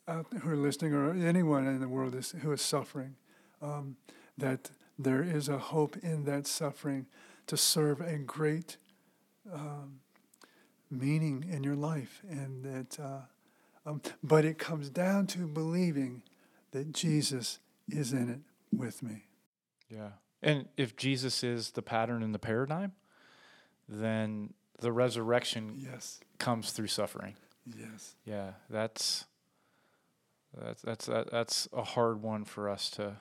[0.07, 3.15] out who are listening or anyone in the world is, who is suffering
[3.61, 3.97] um,
[4.37, 7.07] that there is a hope in that suffering
[7.47, 8.77] to serve a great
[9.51, 9.99] um,
[10.89, 13.21] meaning in your life and that uh,
[13.85, 16.21] um, but it comes down to believing
[16.71, 18.39] that Jesus is in it
[18.77, 19.25] with me.
[19.89, 20.09] Yeah.
[20.41, 22.93] And if Jesus is the pattern and the paradigm,
[23.87, 26.19] then the resurrection yes.
[26.39, 27.35] comes through suffering.
[27.77, 28.15] Yes.
[28.25, 29.25] Yeah, that's
[30.57, 33.17] that's that's that's a hard one for us to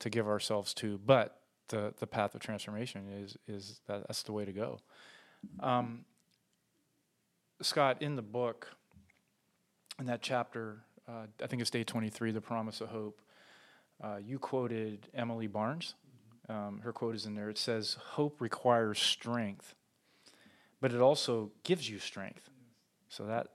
[0.00, 4.32] to give ourselves to, but the the path of transformation is is that that's the
[4.32, 4.80] way to go.
[5.60, 6.04] Um,
[7.60, 8.68] Scott, in the book,
[9.98, 13.20] in that chapter, uh, I think it's day twenty three, the promise of hope.
[14.02, 15.94] Uh, you quoted Emily Barnes.
[16.48, 17.50] Um, her quote is in there.
[17.50, 19.74] It says, Hope requires strength,
[20.80, 22.48] but it also gives you strength.
[23.08, 23.48] So that,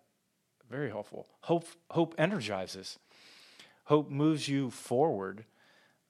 [0.70, 1.28] very helpful.
[1.42, 3.00] Hope, hope energizes,
[3.86, 5.46] hope moves you forward.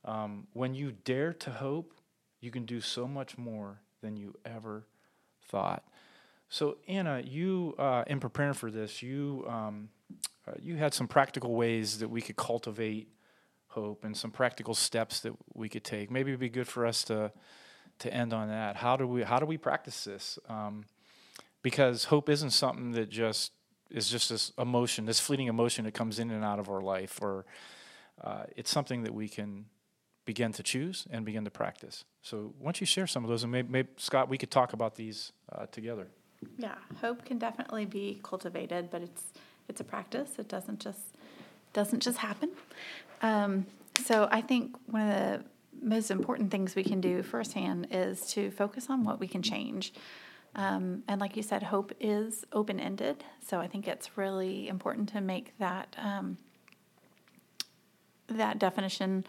[0.05, 1.93] Um, when you dare to hope,
[2.41, 4.85] you can do so much more than you ever
[5.47, 5.83] thought.
[6.49, 9.89] So, Anna, you, uh, in preparing for this, you, um,
[10.47, 13.07] uh, you had some practical ways that we could cultivate
[13.67, 16.11] hope and some practical steps that we could take.
[16.11, 17.31] Maybe it'd be good for us to
[17.99, 18.75] to end on that.
[18.75, 20.39] How do we how do we practice this?
[20.49, 20.85] Um,
[21.61, 23.51] because hope isn't something that just
[23.89, 27.19] is just this emotion, this fleeting emotion that comes in and out of our life,
[27.21, 27.45] or
[28.21, 29.65] uh, it's something that we can
[30.25, 32.05] begin to choose and begin to practice.
[32.21, 34.73] So, why don't you share some of those, and maybe, maybe Scott, we could talk
[34.73, 36.07] about these uh, together.
[36.57, 39.23] Yeah, hope can definitely be cultivated, but it's
[39.69, 40.31] it's a practice.
[40.37, 41.15] It doesn't just
[41.73, 42.49] doesn't just happen.
[43.21, 43.65] Um,
[44.03, 45.43] so I think one of the
[45.81, 49.93] most important things we can do firsthand is to focus on what we can change.
[50.55, 53.23] Um, and like you said, hope is open ended.
[53.45, 56.37] So I think it's really important to make that um,
[58.27, 59.25] that definition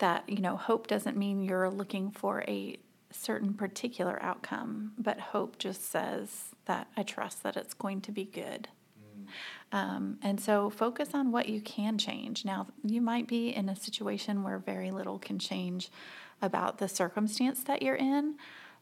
[0.00, 2.76] that you know hope doesn't mean you're looking for a
[3.12, 8.24] certain particular outcome, but hope just says that I trust that it's going to be
[8.24, 8.68] good.
[8.98, 9.76] Mm.
[9.76, 12.44] Um, and so focus on what you can change.
[12.44, 15.90] Now, you might be in a situation where very little can change
[16.42, 18.36] about the circumstance that you're in.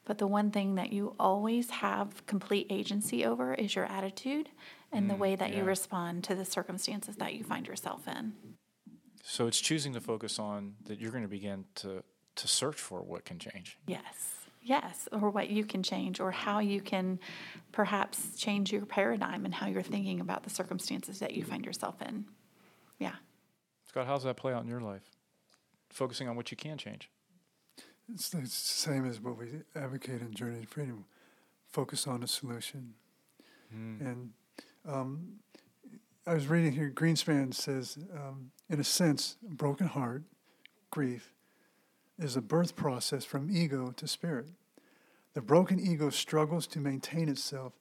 [0.04, 4.48] But the one thing that you always have complete agency over is your attitude
[4.90, 5.58] and the Mm, way that yeah.
[5.58, 8.32] you respond to the circumstances that you find yourself in.
[9.22, 12.02] So it's choosing to focus on that you're going to begin to
[12.36, 13.78] to search for what can change.
[13.86, 14.34] Yes.
[14.60, 17.20] Yes, or what you can change, or how you can
[17.72, 22.02] perhaps change your paradigm and how you're thinking about the circumstances that you find yourself
[22.02, 22.26] in.
[22.98, 23.14] Yeah.
[23.86, 25.10] Scott, how's that play out in your life?
[25.88, 27.08] Focusing on what you can change.
[28.12, 31.04] It's the same as what we advocate in Journey to Freedom.
[31.70, 32.94] Focus on a solution.
[33.74, 34.00] Mm.
[34.00, 34.30] And
[34.86, 35.40] um,
[36.26, 40.24] I was reading here, Greenspan says, um, in a sense, broken heart,
[40.90, 41.32] grief,
[42.18, 44.48] is a birth process from ego to spirit.
[45.34, 47.72] The broken ego struggles to maintain itself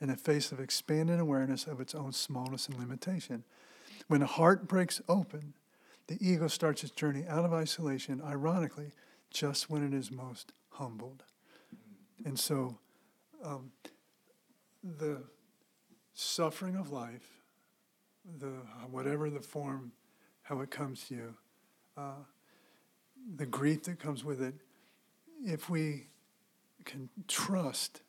[0.00, 3.44] in the face of expanded awareness of its own smallness and limitation.
[4.08, 5.54] When the heart breaks open,
[6.06, 8.92] the ego starts its journey out of isolation, ironically,
[9.30, 11.24] just when it is most humbled.
[12.24, 12.78] And so,
[13.42, 13.72] um,
[14.84, 15.22] the
[16.14, 17.35] suffering of life,
[18.38, 18.52] the
[18.90, 19.92] whatever the form,
[20.42, 21.34] how it comes to you,
[21.96, 22.22] uh,
[23.36, 24.54] the grief that comes with it,
[25.44, 26.06] if we
[26.84, 28.00] can trust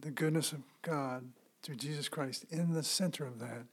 [0.00, 1.24] the goodness of God
[1.62, 3.64] through Jesus Christ in the center of that,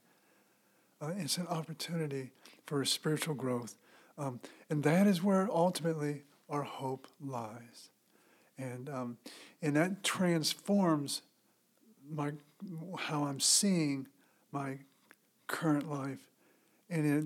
[1.00, 2.30] uh, it's an opportunity
[2.66, 3.76] for spiritual growth.
[4.18, 7.90] Um, and that is where ultimately our hope lies.
[8.58, 9.18] And, um,
[9.60, 11.22] and that transforms
[12.10, 12.32] my,
[12.98, 14.06] how I'm seeing
[14.52, 14.78] my
[15.46, 16.28] current life,
[16.90, 17.24] and it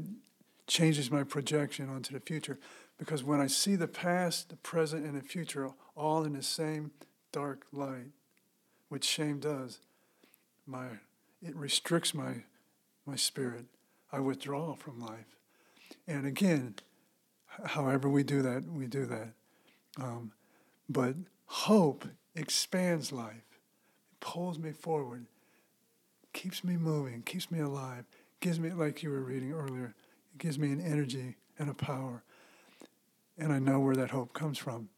[0.66, 2.58] changes my projection onto the future.
[2.98, 6.90] Because when I see the past, the present, and the future all in the same
[7.32, 8.10] dark light,
[8.88, 9.78] which shame does,
[10.66, 10.86] my
[11.42, 12.44] it restricts my
[13.06, 13.64] my spirit.
[14.12, 15.36] I withdraw from life.
[16.06, 16.74] And again,
[17.64, 19.32] however we do that, we do that.
[19.96, 20.32] Um,
[20.88, 21.14] but
[21.46, 23.60] hope expands life,
[24.12, 25.26] it pulls me forward,
[26.32, 28.04] keeps me moving, keeps me alive,
[28.40, 29.94] gives me, like you were reading earlier,
[30.32, 32.22] it gives me an energy and a power.
[33.38, 34.88] And I know where that hope comes from.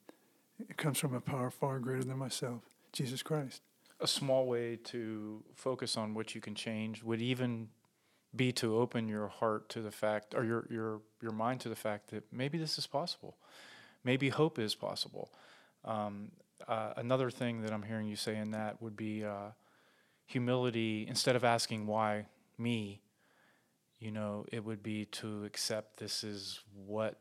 [0.59, 3.63] It comes from a power far greater than myself, Jesus Christ.
[4.01, 7.69] A small way to focus on what you can change would even
[8.35, 11.77] be to open your heart to the fact or your your your mind to the
[11.77, 13.37] fact that maybe this is possible.
[14.05, 15.31] Maybe hope is possible.
[15.85, 16.33] Um,
[16.67, 19.51] uh, another thing that I'm hearing you say in that would be uh,
[20.27, 21.07] humility.
[21.09, 22.27] Instead of asking why
[22.59, 23.03] me,
[23.99, 27.19] you know, it would be to accept this is what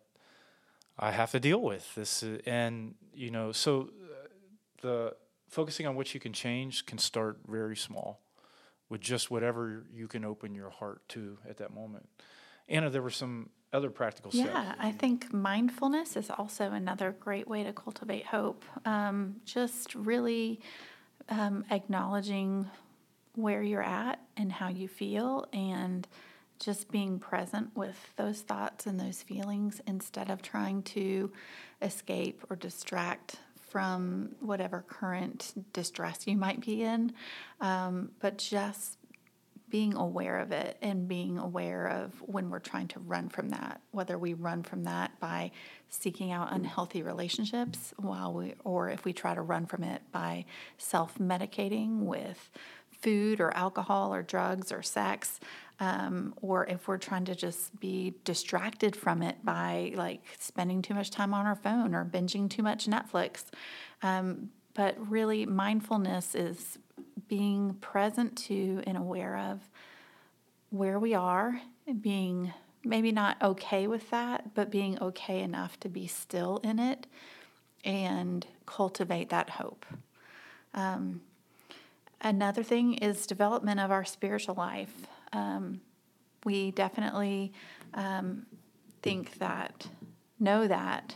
[0.98, 1.94] I have to deal with.
[1.96, 4.28] This is, and you know, so uh,
[4.82, 5.16] the
[5.48, 8.22] focusing on what you can change can start very small
[8.90, 12.08] with just whatever you can open your heart to at that moment.
[12.68, 14.50] Anna, there were some other practical steps.
[14.52, 18.64] Yeah, I think mindfulness is also another great way to cultivate hope.
[18.86, 20.60] Um, just really
[21.30, 22.70] um, acknowledging
[23.36, 26.08] where you're at and how you feel, and
[26.60, 31.32] just being present with those thoughts and those feelings instead of trying to
[31.82, 33.38] escape or distract
[33.72, 37.14] from whatever current distress you might be in,
[37.62, 38.98] um, but just
[39.72, 43.80] being aware of it and being aware of when we're trying to run from that,
[43.92, 45.50] whether we run from that by
[45.88, 50.44] seeking out unhealthy relationships while we or if we try to run from it by
[50.78, 52.52] self-medicating with
[53.02, 55.40] food or alcohol or drugs or sex
[55.80, 60.94] um, or if we're trying to just be distracted from it by like spending too
[60.94, 63.46] much time on our phone or binging too much netflix
[64.04, 66.78] um, but really mindfulness is
[67.28, 69.70] being present to and aware of
[70.70, 71.62] where we are,
[72.00, 77.06] being maybe not okay with that, but being okay enough to be still in it
[77.84, 79.86] and cultivate that hope.
[80.74, 81.22] Um,
[82.22, 84.94] another thing is development of our spiritual life.
[85.34, 85.82] Um,
[86.46, 87.54] we definitely
[87.94, 88.46] um,
[89.02, 89.88] think that,
[90.40, 91.16] know that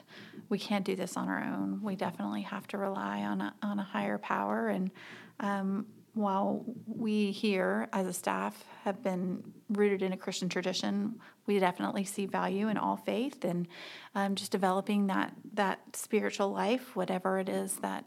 [0.50, 1.82] we can't do this on our own.
[1.82, 4.68] We definitely have to rely on a, on a higher power.
[4.68, 4.92] And
[5.40, 11.60] um, while we here as a staff have been rooted in a Christian tradition, we
[11.60, 13.68] definitely see value in all faith and
[14.14, 18.06] um, just developing that that spiritual life, whatever it is that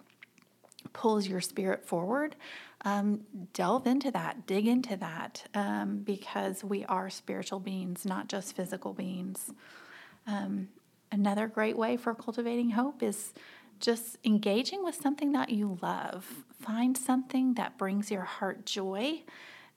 [0.92, 2.36] pulls your spirit forward.
[2.84, 3.22] Um,
[3.54, 8.92] delve into that, dig into that, um, because we are spiritual beings, not just physical
[8.92, 9.50] beings.
[10.28, 10.68] Um,
[11.10, 13.32] another great way for cultivating hope is
[13.80, 16.44] just engaging with something that you love.
[16.60, 19.22] Find something that brings your heart joy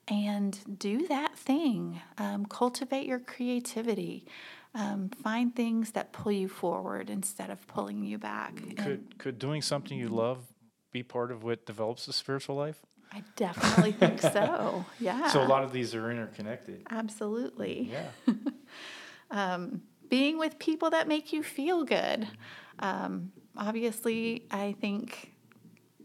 [0.08, 2.02] and do that thing.
[2.18, 4.26] Um, cultivate your creativity.
[4.74, 8.56] Um, find things that pull you forward instead of pulling you back.
[8.78, 10.40] Could could doing something you love
[10.92, 12.80] be part of what develops the spiritual life?
[13.12, 14.86] I definitely think so.
[15.00, 15.28] Yeah.
[15.30, 16.84] So a lot of these are interconnected.
[16.90, 17.92] Absolutely.
[17.92, 18.34] Yeah.
[19.32, 22.28] um, being with people that make you feel good.
[22.80, 25.32] Um, obviously, I think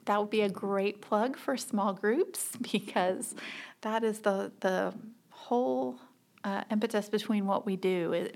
[0.07, 3.35] that would be a great plug for small groups because
[3.83, 4.95] that is the the
[5.31, 6.01] whole
[6.45, 8.29] uh, impetus between what we do,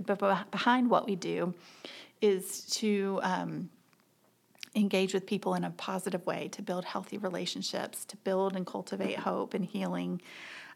[0.50, 1.54] behind what we do,
[2.20, 3.70] is to um,
[4.74, 9.18] engage with people in a positive way, to build healthy relationships, to build and cultivate
[9.18, 10.20] hope and healing.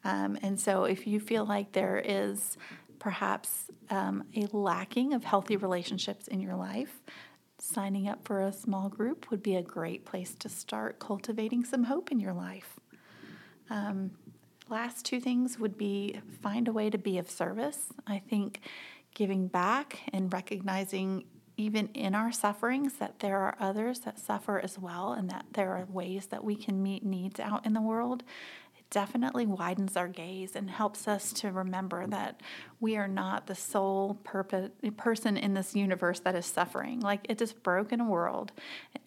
[0.03, 2.57] Um, and so, if you feel like there is
[2.99, 7.03] perhaps um, a lacking of healthy relationships in your life,
[7.59, 11.85] signing up for a small group would be a great place to start cultivating some
[11.85, 12.79] hope in your life.
[13.71, 14.11] Um,
[14.69, 17.87] last two things would be find a way to be of service.
[18.07, 18.61] I think
[19.15, 21.25] giving back and recognizing
[21.57, 25.73] even in our sufferings that there are others that suffer as well and that there
[25.73, 28.23] are ways that we can meet needs out in the world
[28.95, 32.41] definitely widens our gaze and helps us to remember that
[32.79, 37.01] we are not the sole purpose, person in this universe that is suffering.
[37.01, 38.53] Like it's a broken world,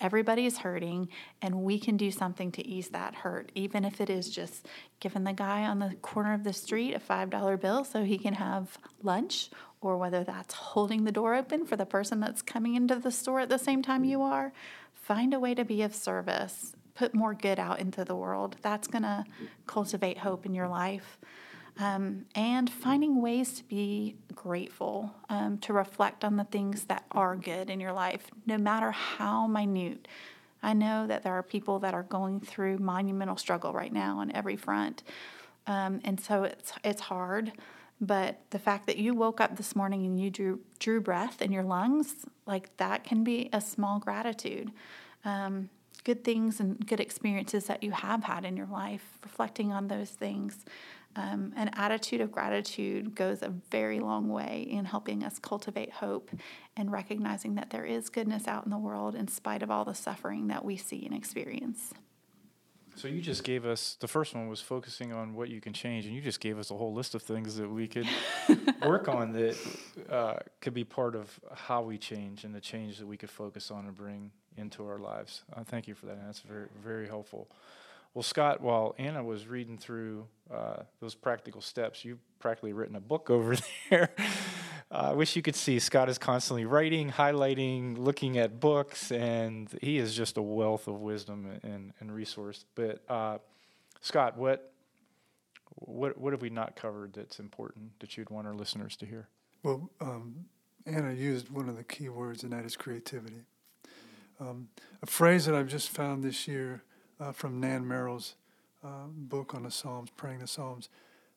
[0.02, 1.08] everybody is hurting,
[1.42, 4.68] and we can do something to ease that hurt, even if it is just
[5.00, 8.34] giving the guy on the corner of the street a $5 bill so he can
[8.34, 12.96] have lunch or whether that's holding the door open for the person that's coming into
[12.96, 14.52] the store at the same time you are.
[14.94, 18.56] Find a way to be of service put more good out into the world.
[18.62, 19.24] That's going to
[19.68, 21.20] cultivate hope in your life.
[21.80, 27.36] Um, and finding ways to be grateful, um, to reflect on the things that are
[27.36, 30.08] good in your life, no matter how minute.
[30.64, 34.32] I know that there are people that are going through monumental struggle right now on
[34.32, 35.04] every front,
[35.68, 37.52] um, and so it's it's hard.
[38.02, 41.52] But the fact that you woke up this morning and you drew drew breath in
[41.52, 44.72] your lungs, like that, can be a small gratitude.
[45.24, 45.70] Um,
[46.04, 50.10] good things and good experiences that you have had in your life, reflecting on those
[50.10, 50.66] things.
[51.16, 56.30] Um, an attitude of gratitude goes a very long way in helping us cultivate hope
[56.76, 59.96] and recognizing that there is goodness out in the world in spite of all the
[59.96, 61.94] suffering that we see and experience.
[62.98, 66.08] So you just gave us the first one was focusing on what you can change,
[66.08, 68.08] and you just gave us a whole list of things that we could
[68.86, 69.56] work on that
[70.10, 73.70] uh, could be part of how we change and the change that we could focus
[73.70, 75.44] on and bring into our lives.
[75.56, 76.18] Uh, thank you for that.
[76.26, 77.48] That's very, very helpful.
[78.14, 83.00] Well, Scott, while Anna was reading through uh, those practical steps, you've practically written a
[83.00, 83.56] book over
[83.90, 84.10] there.
[84.90, 85.80] Uh, I wish you could see.
[85.80, 91.02] Scott is constantly writing, highlighting, looking at books, and he is just a wealth of
[91.02, 92.66] wisdom and, and resource.
[92.74, 93.38] But uh,
[94.02, 94.72] Scott, what
[95.76, 99.28] what what have we not covered that's important that you'd want our listeners to hear?
[99.64, 100.46] Well, um,
[100.86, 103.44] Anna used one of the key words, and that is creativity.
[104.40, 104.70] Um,
[105.02, 106.84] a phrase that I've just found this year
[107.20, 108.36] uh, from Nan Merrill's
[108.84, 110.90] uh, book on the Psalms, Praying the Psalms.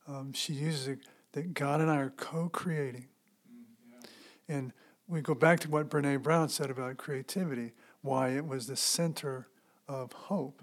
[0.07, 0.98] Um, she uses it
[1.32, 3.07] that God and I are co creating.
[3.51, 4.57] Mm, yeah.
[4.57, 4.72] And
[5.09, 7.72] we go back to what Brene Brown said about creativity,
[8.03, 9.48] why it was the center
[9.88, 10.62] of hope.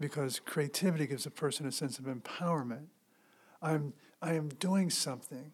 [0.00, 2.86] Because creativity gives a person a sense of empowerment.
[3.62, 5.52] I'm, I am doing something.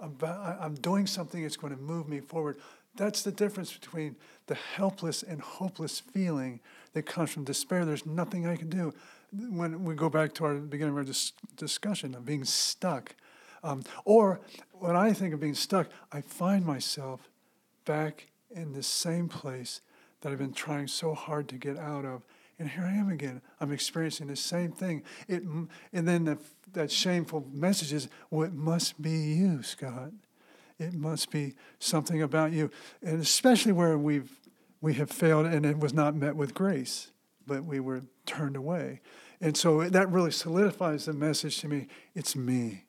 [0.00, 2.58] About, I'm doing something that's going to move me forward.
[2.96, 4.16] That's the difference between
[4.46, 6.60] the helpless and hopeless feeling
[6.92, 7.84] that comes from despair.
[7.84, 8.92] There's nothing I can do.
[9.32, 13.14] When we go back to our beginning of our dis- discussion of being stuck,
[13.62, 14.40] um, or
[14.72, 17.28] when I think of being stuck, I find myself
[17.84, 19.80] back in the same place
[20.20, 22.22] that I've been trying so hard to get out of.
[22.58, 23.40] And here I am again.
[23.60, 25.02] I'm experiencing the same thing.
[25.28, 25.68] It, and
[26.08, 26.38] then the,
[26.72, 30.10] that shameful message is, well, it must be you, Scott.
[30.80, 32.70] It must be something about you.
[33.02, 34.30] And especially where we've
[34.80, 37.12] we have failed and it was not met with grace,
[37.46, 39.00] but we were turned away.
[39.40, 42.84] And so that really solidifies the message to me it's me.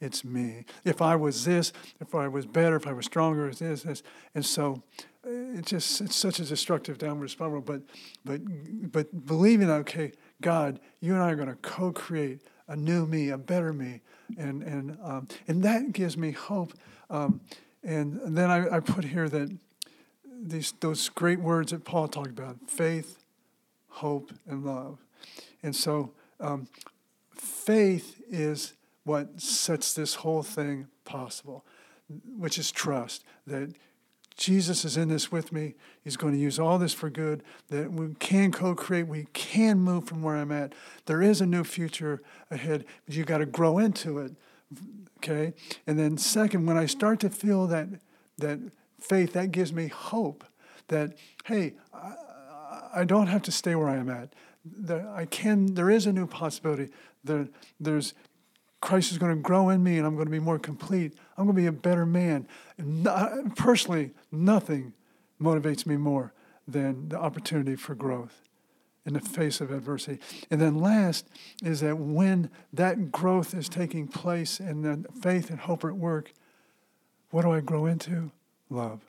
[0.00, 0.64] It's me.
[0.84, 4.02] If I was this, if I was better, if I was stronger, it's this, this.
[4.34, 4.82] And so
[5.26, 7.62] uh, it's just it's such a destructive downward spiral.
[7.62, 7.82] But
[8.24, 8.40] but
[8.92, 10.12] but believing that okay,
[10.42, 14.02] God, you and I are going to co-create a new me, a better me,
[14.36, 16.74] and and um, and that gives me hope.
[17.10, 17.40] Um,
[17.82, 19.56] and then I, I put here that
[20.42, 23.18] these those great words that Paul talked about: faith,
[23.88, 24.98] hope, and love.
[25.62, 26.68] And so, um,
[27.34, 28.74] faith is
[29.04, 31.64] what sets this whole thing possible,
[32.36, 33.74] which is trust that
[34.36, 35.74] Jesus is in this with me.
[36.02, 39.78] He's going to use all this for good, that we can co create, we can
[39.78, 40.74] move from where I'm at.
[41.06, 44.32] There is a new future ahead, but you've got to grow into it.
[45.18, 45.54] Okay?
[45.86, 47.88] And then, second, when I start to feel that,
[48.38, 48.58] that
[49.00, 50.44] faith, that gives me hope
[50.88, 52.14] that, hey, I,
[52.96, 54.34] I don't have to stay where I am at.
[54.64, 56.90] That I can, there is a new possibility.
[57.22, 57.48] There,
[57.80, 58.14] there's
[58.80, 61.14] Christ is going to grow in me and I'm going to be more complete.
[61.38, 62.46] I'm going to be a better man.
[63.56, 64.92] Personally, nothing
[65.40, 66.34] motivates me more
[66.68, 68.42] than the opportunity for growth
[69.06, 70.18] in the face of adversity.
[70.50, 71.28] And then last
[71.62, 75.96] is that when that growth is taking place and then faith and hope are at
[75.96, 76.32] work,
[77.30, 78.30] what do I grow into?
[78.70, 79.00] Love.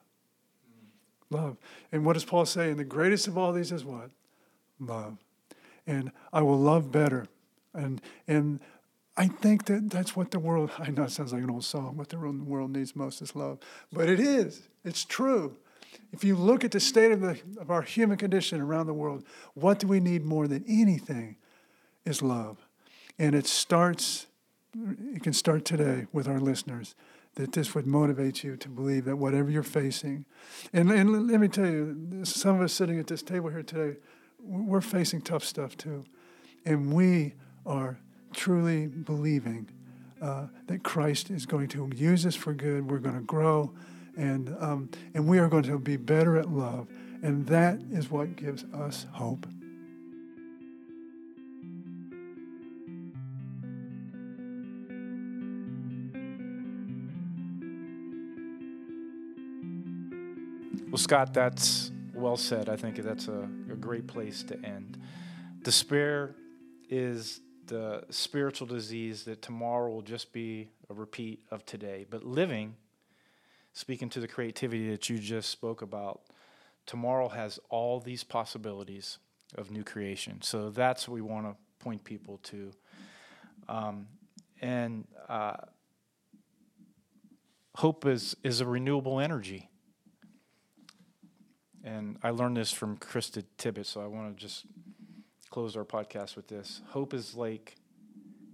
[1.29, 1.57] Love.
[1.91, 2.69] And what does Paul say?
[2.69, 4.09] And the greatest of all these is what?
[4.79, 5.17] Love.
[5.87, 7.27] And I will love better.
[7.73, 8.59] And and
[9.17, 11.95] I think that that's what the world, I know it sounds like an old song,
[11.95, 13.59] what the world needs most is love.
[13.91, 15.55] But it is, it's true.
[16.15, 19.25] If you look at the state of, the, of our human condition around the world,
[19.53, 21.35] what do we need more than anything
[22.05, 22.57] is love.
[23.19, 24.27] And it starts,
[25.13, 26.95] it can start today with our listeners,
[27.35, 30.25] that this would motivate you to believe that whatever you're facing,
[30.71, 33.97] and, and let me tell you, some of us sitting at this table here today,
[34.39, 36.05] we're facing tough stuff too.
[36.65, 37.33] And we
[37.65, 37.97] are
[38.31, 39.69] truly believing
[40.21, 42.89] uh, that Christ is going to use us for good.
[42.89, 43.73] We're going to grow,
[44.17, 46.87] and um, and we are going to be better at love,
[47.21, 49.45] and that is what gives us hope.
[60.95, 62.69] Well, Scott, that's well said.
[62.69, 64.97] I think that's a, a great place to end.
[65.61, 66.35] Despair
[66.89, 72.05] is the spiritual disease that tomorrow will just be a repeat of today.
[72.09, 72.75] But living,
[73.75, 76.21] speaking to the creativity that you just spoke about,
[76.85, 79.19] tomorrow has all these possibilities
[79.55, 80.41] of new creation.
[80.41, 82.71] So that's what we want to point people to.
[83.67, 84.07] Um,
[84.61, 85.57] and uh,
[87.75, 89.69] hope is, is a renewable energy.
[91.83, 94.65] And I learned this from Krista Tippett, so I want to just
[95.49, 96.81] close our podcast with this.
[96.91, 97.75] Hope is like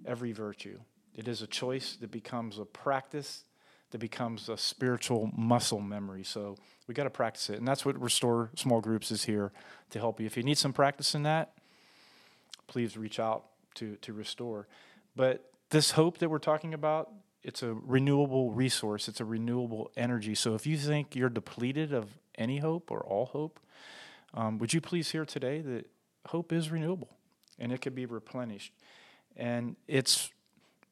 [0.03, 0.79] every virtue,
[1.13, 3.43] it is a choice that becomes a practice
[3.91, 6.23] that becomes a spiritual muscle memory.
[6.23, 7.57] So we got to practice it.
[7.57, 9.51] And that's what Restore Small Groups is here
[9.91, 10.25] to help you.
[10.25, 11.53] If you need some practice in that,
[12.67, 14.67] please reach out to, to Restore.
[15.15, 17.11] But this hope that we're talking about,
[17.43, 20.35] it's a renewable resource, it's a renewable energy.
[20.35, 23.59] So if you think you're depleted of any hope or all hope,
[24.33, 25.89] um, would you please hear today that
[26.27, 27.09] hope is renewable
[27.59, 28.73] and it can be replenished.
[29.35, 30.31] And it's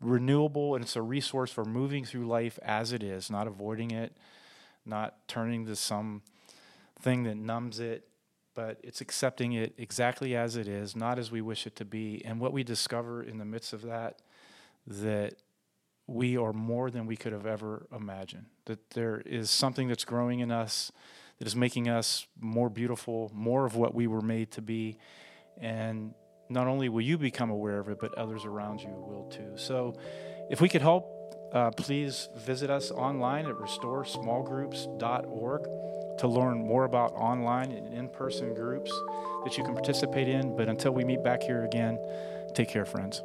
[0.01, 4.15] renewable and it's a resource for moving through life as it is, not avoiding it,
[4.85, 6.21] not turning to some
[7.01, 8.07] thing that numbs it,
[8.55, 12.21] but it's accepting it exactly as it is, not as we wish it to be.
[12.25, 14.21] And what we discover in the midst of that,
[14.87, 15.35] that
[16.07, 18.45] we are more than we could have ever imagined.
[18.65, 20.91] That there is something that's growing in us
[21.37, 24.97] that is making us more beautiful, more of what we were made to be.
[25.57, 26.13] And
[26.49, 29.51] not only will you become aware of it, but others around you will too.
[29.55, 29.93] So
[30.49, 31.15] if we could help,
[31.53, 35.63] uh, please visit us online at restoresmallgroups.org
[36.19, 38.91] to learn more about online and in person groups
[39.43, 40.55] that you can participate in.
[40.55, 41.97] But until we meet back here again,
[42.53, 43.23] take care, friends.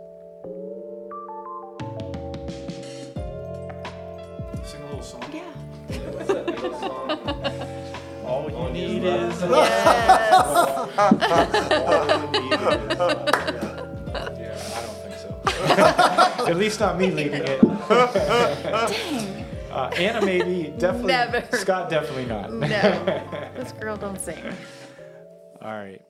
[4.64, 5.22] Sing a little song.
[5.32, 5.42] Yeah.
[8.26, 10.90] All you need is Yes.
[12.70, 16.44] Yeah, I don't think so.
[16.48, 17.60] At least not me leading it.
[17.60, 19.44] Dang.
[19.70, 21.08] Uh, Anna maybe, definitely.
[21.08, 21.44] Never.
[21.56, 22.52] Scott definitely not.
[22.52, 22.68] No.
[23.56, 24.38] This girl don't sing.
[25.62, 26.00] All right.